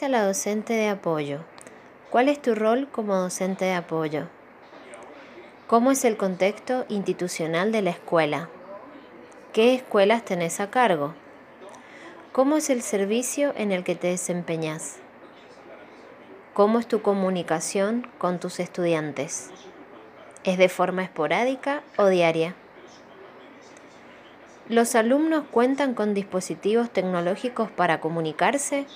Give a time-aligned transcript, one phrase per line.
[0.00, 1.40] a la docente de apoyo.
[2.10, 4.28] ¿Cuál es tu rol como docente de apoyo?
[5.66, 8.48] ¿Cómo es el contexto institucional de la escuela?
[9.52, 11.14] ¿Qué escuelas tenés a cargo?
[12.32, 14.98] ¿Cómo es el servicio en el que te desempeñas?
[16.54, 19.50] ¿Cómo es tu comunicación con tus estudiantes?
[20.44, 22.54] ¿Es de forma esporádica o diaria?
[24.68, 28.86] ¿Los alumnos cuentan con dispositivos tecnológicos para comunicarse?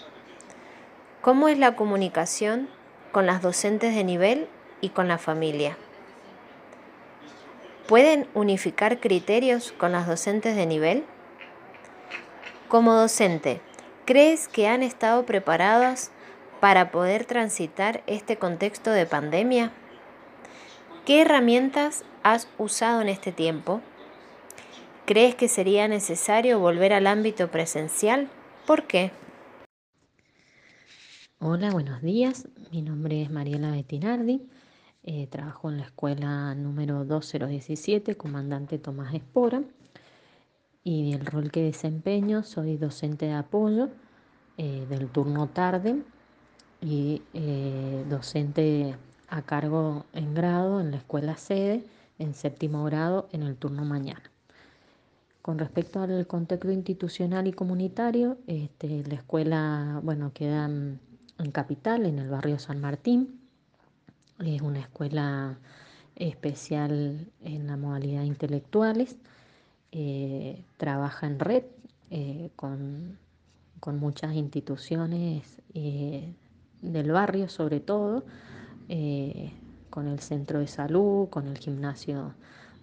[1.23, 2.69] ¿Cómo es la comunicación
[3.13, 4.49] con las docentes de nivel
[4.81, 5.77] y con la familia?
[7.87, 11.05] ¿Pueden unificar criterios con las docentes de nivel?
[12.67, 13.61] Como docente,
[14.05, 16.11] ¿crees que han estado preparadas
[16.59, 19.71] para poder transitar este contexto de pandemia?
[21.07, 23.81] ¿Qué herramientas has usado en este tiempo?
[25.07, 28.29] ¿Crees que sería necesario volver al ámbito presencial?
[28.67, 29.13] ¿Por qué?
[31.45, 32.47] Hola, buenos días.
[32.71, 34.49] Mi nombre es Mariela Bettinardi.
[35.03, 39.65] Eh, trabajo en la escuela número 2017, comandante Tomás Espora.
[40.85, 43.89] Y el rol que desempeño, soy docente de apoyo
[44.57, 46.05] eh, del turno tarde
[46.81, 48.95] y eh, docente
[49.29, 51.85] a cargo en grado en la escuela sede,
[52.21, 54.31] en séptimo grado en el turno mañana.
[55.43, 60.69] Con respecto al contexto institucional y comunitario, este, la escuela, bueno, queda
[61.39, 63.41] en Capital, en el barrio San Martín.
[64.39, 65.59] Es una escuela
[66.17, 69.17] especial en la modalidad intelectuales.
[69.93, 71.65] Eh, trabaja en red
[72.11, 73.19] eh, con,
[73.99, 76.33] muchas instituciones eh,
[76.81, 78.25] del barrio, sobre todo,
[79.91, 82.35] con el centro de salud, con el gimnasio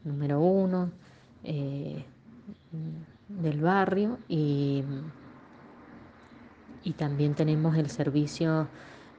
[0.04, 0.92] número uno
[3.30, 4.84] del barrio y
[6.84, 8.68] y también tenemos el servicio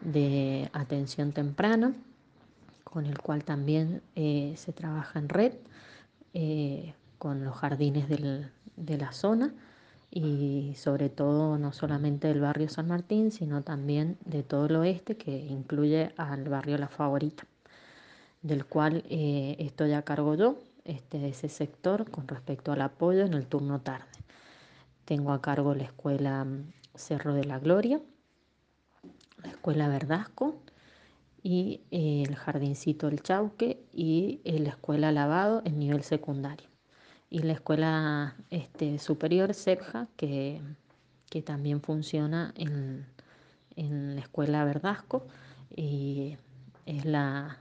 [0.00, 1.94] de atención temprana,
[2.84, 5.53] con el cual también eh, se trabaja en red
[6.34, 9.53] eh, con los jardines de la zona
[10.10, 15.16] y sobre todo no solamente del barrio San Martín, sino también de todo el oeste
[15.16, 17.44] que incluye al barrio La Favorita,
[18.43, 23.34] del cual eh, estoy a cargo yo, este, ese sector con respecto al apoyo en
[23.34, 24.06] el turno tarde.
[25.04, 26.47] Tengo a cargo la escuela
[26.95, 28.01] Cerro de la Gloria,
[29.43, 30.61] la Escuela Verdasco
[31.43, 36.69] y eh, el Jardincito El Chauque y eh, la Escuela Lavado en nivel secundario.
[37.31, 40.61] Y la Escuela este, Superior CEPJA, que,
[41.31, 43.06] que también funciona en,
[43.77, 45.27] la Escuela Verdasco
[45.75, 46.37] y
[46.84, 47.59] es la,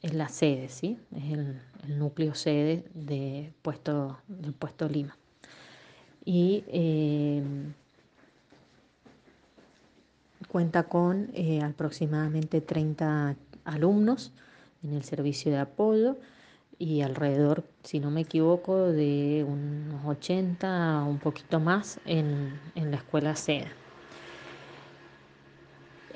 [0.00, 0.98] es la sede, ¿sí?
[1.14, 1.60] es el,
[1.98, 5.16] núcleo sede de puesto, del puesto Lima.
[6.24, 7.42] Y eh,
[10.52, 14.34] Cuenta con eh, aproximadamente 30 alumnos
[14.82, 16.18] en el servicio de apoyo
[16.78, 22.98] y alrededor, si no me equivoco, de unos 80 o un poquito más en, la
[22.98, 23.68] escuela sede.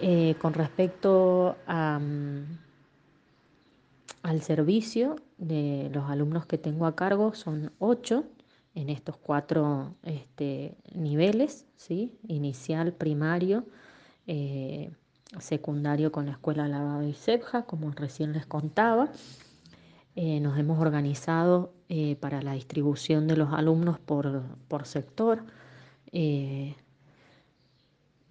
[0.02, 2.40] Eh, con respecto mm,
[4.22, 8.22] al servicio de los alumnos que tengo a cargo, son 8
[8.74, 12.12] en estos cuatro este, niveles, ¿sí?
[12.28, 13.64] inicial, primario,
[14.26, 14.90] eh,
[15.40, 19.10] secundario con la Escuela Lavado y Cepja, como recién les contaba.
[20.14, 24.44] Eh, nos hemos organizado eh, para la distribución de los alumnos por,
[24.84, 25.44] sector.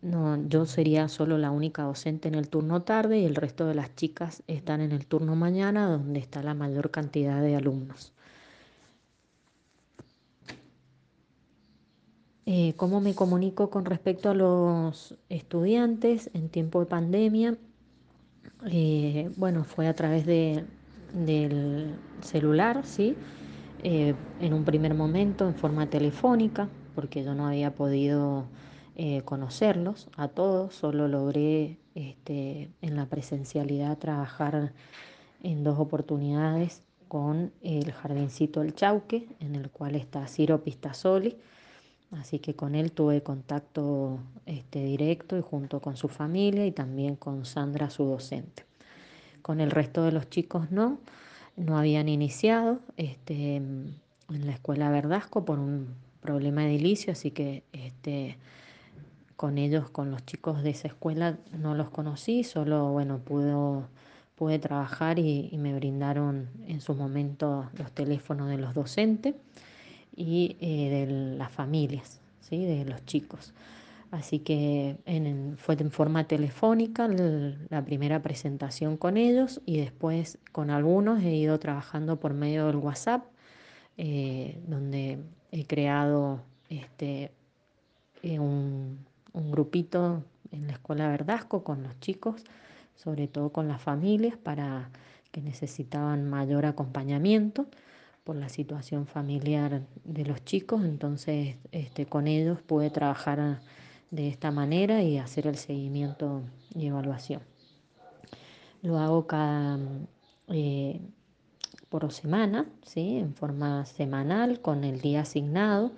[0.01, 3.73] No, yo sería solo la única docente en el turno tarde y el resto de
[3.73, 8.13] las chicas están en el turno mañana, donde está la mayor cantidad de alumnos.
[12.47, 17.57] Eh, ¿Cómo me comunico con respecto a los estudiantes en tiempo de pandemia?
[18.67, 20.63] Eh, bueno, fue a través de,
[21.11, 23.15] del celular, ¿sí?
[23.81, 28.45] Eh, en un primer momento en forma telefónica, porque yo no había podido
[29.25, 34.71] conocerlos a todos, solo logré este, en la presencialidad trabajar
[35.43, 41.35] en dos oportunidades con el jardincito El Chauque, en el cual está Ciro Pistasoli
[42.11, 47.15] Así que con él tuve contacto este, directo y junto con su familia y también
[47.15, 48.63] con Sandra, su docente.
[49.41, 50.99] Con el resto de los chicos no,
[51.55, 53.95] no habían iniciado este, en
[54.29, 58.37] la escuela Verdasco por un problema edilicio, así que este,
[59.35, 65.19] con ellos, con los chicos de esa escuela, no los conocí, solo bueno, pude trabajar
[65.19, 69.35] y, y me brindaron en su momento los teléfonos de los docentes
[70.15, 72.65] y eh, de las familias, ¿sí?
[72.65, 73.53] de los chicos.
[74.11, 74.97] Así que
[75.57, 81.59] fue en forma telefónica la primera presentación con ellos y después con algunos he ido
[81.59, 83.25] trabajando por medio del WhatsApp,
[83.97, 85.19] eh, donde
[85.51, 87.31] he creado este,
[88.23, 92.41] eh, un, grupito en la escuela Verdasco con los chicos,
[92.95, 94.89] sobre todo con las familias, para
[95.31, 97.67] que necesitaban mayor acompañamiento
[98.25, 103.61] por la situación familiar de los chicos, entonces este, con ellos pude trabajar
[104.09, 106.41] de esta manera y hacer el seguimiento
[106.73, 107.41] y evaluación.
[108.81, 109.77] Lo hago cada
[110.47, 110.99] eh,
[111.87, 113.17] por semana, ¿sí?
[113.19, 115.91] en forma semanal, con el día asignado.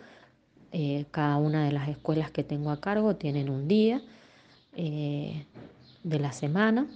[0.74, 4.02] Eh, cada una de las escuelas que tengo a cargo tienen un día
[4.76, 5.46] eh,
[6.04, 6.88] de la semana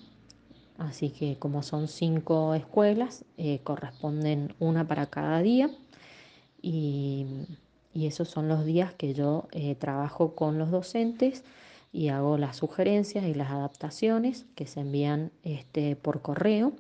[0.87, 5.69] Así que como son cinco escuelas, eh, corresponden una para cada día
[6.61, 7.25] y,
[7.93, 11.43] esos son los días que yo eh, trabajo con los docentes
[11.91, 16.71] y hago las sugerencias y las adaptaciones que se envían este, por correo.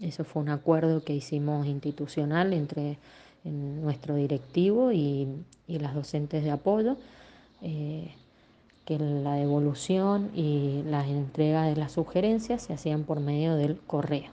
[0.00, 2.98] Eso fue un acuerdo que hicimos institucional entre
[3.44, 5.28] nuestro directivo y,
[5.66, 6.98] las docentes de apoyo.
[7.62, 8.12] Eh,
[8.84, 14.30] que la devolución y la entrega de las sugerencias se hacían por medio del correo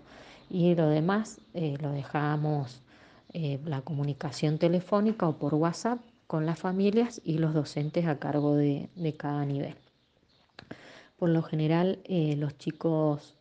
[0.49, 2.81] y lo demás eh, lo dejábamos
[3.33, 8.55] eh, la comunicación telefónica o por WhatsApp con las familias y los docentes a cargo
[8.55, 9.75] de, cada nivel.
[11.17, 13.33] Por lo general eh, los chicos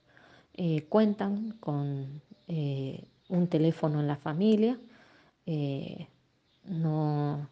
[0.89, 2.23] cuentan con
[3.29, 4.79] un teléfono en la familia,
[6.65, 7.47] no,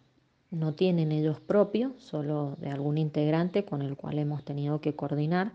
[0.55, 5.53] no tienen ellos propios, solo de algún integrante con el cual hemos tenido que coordinar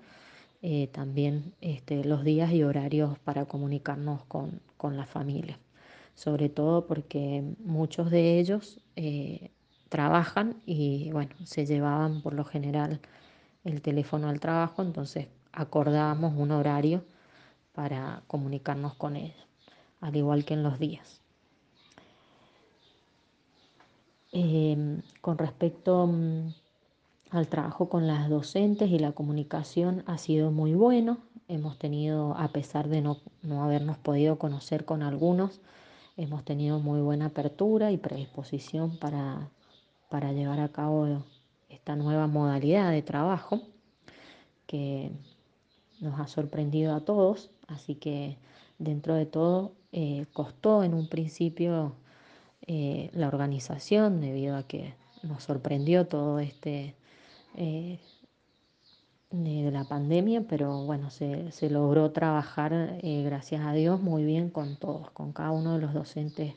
[0.61, 5.59] eh, también este, los días y horarios para comunicarnos con, la familia.
[6.15, 9.51] Sobre todo porque muchos de ellos eh,
[9.89, 12.99] trabajan y bueno, se llevaban por lo general
[13.63, 17.03] el teléfono al trabajo, entonces acordábamos un horario
[17.73, 19.47] para comunicarnos con ellos,
[20.01, 21.21] al igual que en los días.
[24.31, 26.53] Em, con respecto mm,
[27.31, 31.17] al trabajo con las docentes y la comunicación ha sido muy bueno.
[31.47, 33.17] Hemos tenido, a pesar de no,
[33.63, 35.61] habernos podido conocer con algunos,
[36.15, 39.49] hemos tenido muy buena apertura y predisposición para,
[40.09, 41.23] para llevar a cabo
[41.69, 43.61] esta nueva modalidad de trabajo
[44.67, 45.11] que
[46.01, 47.49] nos ha sorprendido a todos.
[47.67, 48.37] Así que
[48.77, 51.95] dentro de todo eh, costó en un principio
[52.71, 54.93] eh, la organización debido a que
[55.23, 56.93] nos sorprendió todo este
[57.55, 57.97] eh,
[59.31, 64.75] de la pandemia, pero bueno, se, logró trabajar, eh, gracias a Dios, muy bien con
[64.75, 66.53] todos, con cada uno de los docentes.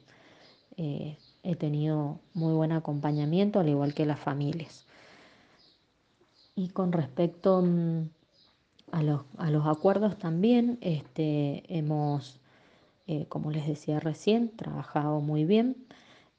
[0.76, 4.86] he tenido muy buen acompañamiento, al igual que las familias.
[6.54, 8.10] Y con respecto mm,
[8.90, 12.41] a los, a los acuerdos también, este, hemos,
[13.28, 15.76] como les decía recién, trabajado muy bien.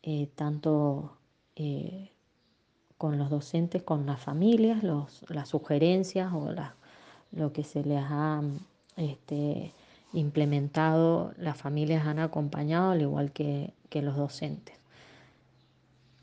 [0.06, 1.14] Eh, tanto
[1.56, 2.10] eh,
[2.98, 6.54] con los docentes, con las familias, las sugerencias o
[7.32, 8.42] lo que se les ha
[8.98, 9.72] este,
[10.12, 14.76] implementado, las familias han acompañado al igual que, los docentes.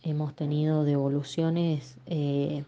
[0.02, 2.64] Hemos tenido devoluciones eh,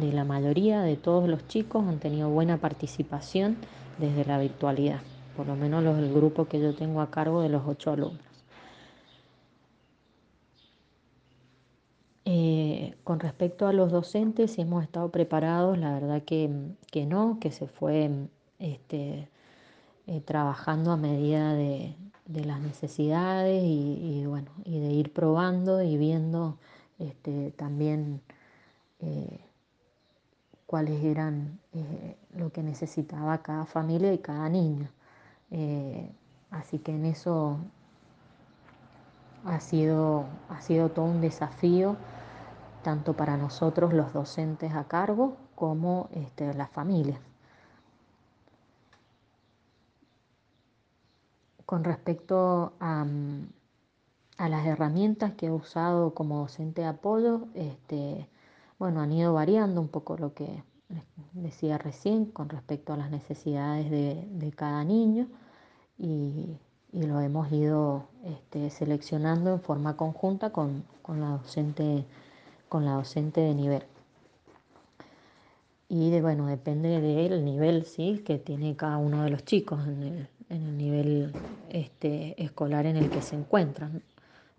[0.00, 3.56] de la mayoría de todos los chicos, han tenido buena participación
[3.98, 5.00] desde la virtualidad,
[5.36, 8.30] por lo menos los, el grupo que yo tengo a cargo de los ocho alumnos.
[12.32, 16.48] Eh, con respecto a los docentes, si hemos estado preparados, la verdad que,
[17.04, 18.28] no, que se fue
[18.60, 19.28] este,
[20.06, 21.96] eh, trabajando a medida de,
[22.26, 26.56] las necesidades y, bueno, y de ir probando y viendo
[27.00, 28.20] este, también
[29.00, 29.40] eh,
[30.66, 31.58] cuáles eran
[32.36, 34.88] lo que necesitaba cada familia y cada niño.
[36.50, 37.58] Así que en eso
[39.44, 41.96] ha sido, ha sido todo un desafío
[42.82, 47.20] tanto para nosotros los docentes a cargo como este, las familias.
[51.66, 53.06] Con respecto a,
[54.38, 58.28] las herramientas que he usado como docente de apoyo, este,
[58.78, 60.64] bueno, han ido variando un poco lo que
[61.32, 65.28] decía recién con respecto a las necesidades de, cada niño
[65.98, 66.56] y,
[66.92, 72.04] lo hemos ido este, seleccionando en forma conjunta con, la docente
[72.68, 73.84] con la docente de nivel.
[75.88, 78.22] Y de, bueno, depende del nivel ¿sí?
[78.24, 81.32] que tiene cada uno de los chicos en el, nivel
[81.68, 84.02] este, escolar en el que se encuentran.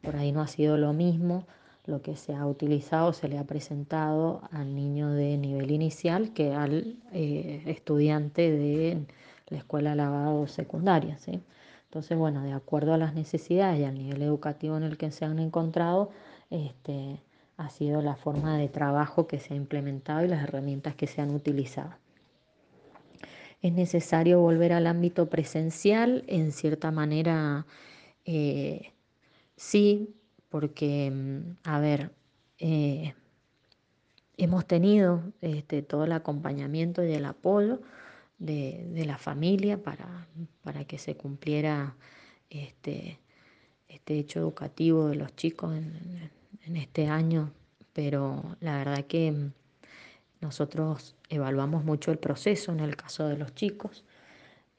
[0.02, 1.46] Por ahí no ha sido lo mismo
[1.86, 6.54] lo que se ha utilizado se le ha presentado al niño de nivel inicial que
[6.54, 9.06] al eh, estudiante de
[9.48, 11.18] la escuela lavado secundaria.
[11.18, 11.42] ¿sí?
[11.86, 15.26] Entonces, bueno, de acuerdo a las necesidades y al nivel educativo en el que se
[15.26, 16.12] han encontrado,
[16.50, 17.20] este,
[17.58, 21.22] ha sido la forma de trabajo que se ha implementado y las herramientas que se
[21.22, 21.92] han utilizado.
[23.62, 27.66] Es necesario volver al ámbito presencial, en cierta manera
[28.26, 28.94] eh,
[29.56, 30.16] sí,
[30.52, 32.12] porque, mm, a ver,
[32.60, 33.16] eh,
[34.38, 37.82] hemos tenido este, todo el acompañamiento y el apoyo
[38.38, 40.28] de, la familia para,
[40.64, 41.96] para, que se cumpliera
[42.50, 43.20] este,
[43.88, 46.32] este hecho educativo de los chicos en,
[46.76, 47.52] este año,
[47.94, 49.52] pero la verdad que mm,
[50.42, 54.06] nosotros evaluamos mucho el proceso en el caso de los chicos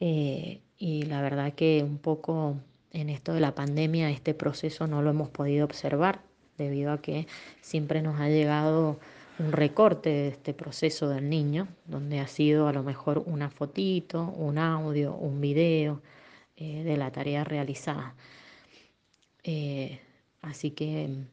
[0.00, 2.56] eh, y la verdad que un poco
[2.92, 6.22] en esto de la pandemia este proceso no lo hemos podido observar
[6.58, 7.26] debido a que
[7.60, 8.98] siempre nos ha llegado
[9.38, 14.24] un recorte de este proceso del niño, donde ha sido a lo mejor una fotito,
[14.36, 16.02] un audio, un video
[16.56, 18.14] eh, de la tarea realizada.
[19.42, 20.00] Eh,
[20.42, 21.24] así que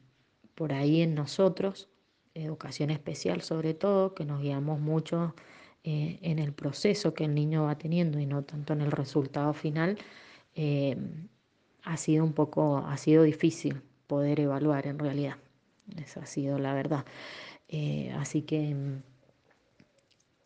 [0.54, 1.88] por ahí en nosotros,
[2.34, 5.34] educación especial sobre todo, que nos guiamos mucho
[5.84, 9.52] eh, en el proceso que el niño va teniendo y no tanto en el resultado
[9.52, 9.98] final,
[11.84, 15.36] ha sido un poco, ha sido difícil poder evaluar en realidad.
[15.96, 17.04] Esa ha sido la verdad.
[17.68, 18.74] Eh, así que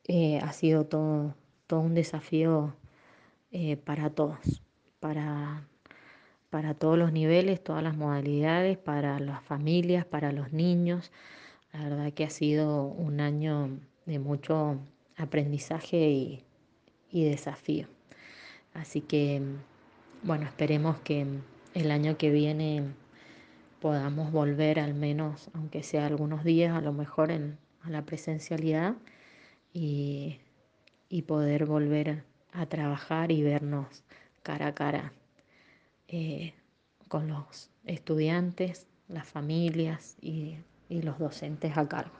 [0.07, 1.35] eh, ha sido todo,
[1.67, 2.75] todo un desafío
[3.53, 4.63] eh, para todos,
[5.01, 5.67] para,
[6.51, 11.13] para todos los niveles, todas las modalidades, para las familias, para los niños.
[11.73, 13.71] La verdad que ha sido un año
[14.07, 14.79] de mucho
[15.17, 16.45] aprendizaje y,
[17.11, 17.89] y desafío.
[18.75, 19.41] Así que,
[20.25, 21.27] bueno, esperemos que
[21.75, 22.95] el año que viene
[23.79, 28.95] podamos volver al menos, aunque sea algunos días, a lo mejor en, a la presencialidad
[29.73, 30.41] y,
[31.29, 34.03] poder volver a trabajar y vernos
[34.43, 35.13] cara a cara
[36.09, 36.53] eh,
[37.09, 42.17] con los estudiantes, las familias y, y los docentes a cargo.